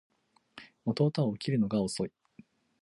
[0.87, 2.11] 弟は起きるのが遅い